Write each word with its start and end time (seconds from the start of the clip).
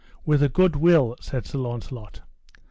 With 0.25 0.41
a 0.41 0.49
good 0.49 0.75
will, 0.75 1.15
said 1.21 1.45
Sir 1.45 1.59
Launcelot. 1.59 2.21